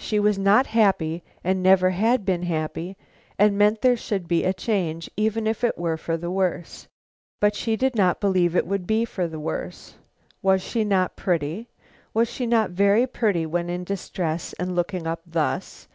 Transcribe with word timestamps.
She 0.00 0.18
was 0.18 0.36
not 0.36 0.66
happy, 0.66 1.22
had 1.44 1.58
never 1.58 1.90
been 2.18 2.42
happy, 2.42 2.96
and 3.38 3.56
meant 3.56 3.82
there 3.82 3.96
should 3.96 4.26
be 4.26 4.42
a 4.42 4.52
change, 4.52 5.08
even 5.16 5.46
if 5.46 5.62
it 5.62 5.78
were 5.78 5.96
for 5.96 6.16
the 6.16 6.28
worse. 6.28 6.88
But 7.38 7.54
she 7.54 7.76
did 7.76 7.94
not 7.94 8.18
believe 8.20 8.56
it 8.56 8.66
would 8.66 8.84
be 8.88 9.04
for 9.04 9.28
the 9.28 9.38
worse. 9.38 9.94
Was 10.42 10.60
she 10.60 10.82
not 10.82 11.14
pretty? 11.14 11.68
Was 12.12 12.26
she 12.28 12.46
not 12.48 12.70
very 12.72 13.06
pretty 13.06 13.46
when 13.46 13.70
in 13.70 13.84
distress 13.84 14.52
and 14.54 14.74
looking 14.74 15.06
up 15.06 15.20
thus? 15.24 15.86